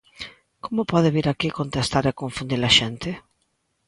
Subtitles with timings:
[0.63, 3.09] ¿Como pode vir aquí contestar e confundir a xente?